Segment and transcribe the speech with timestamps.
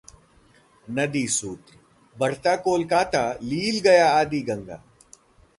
[0.87, 4.83] नदीसूत्रः बढ़ता कोलकाता लील गया आदि गंगा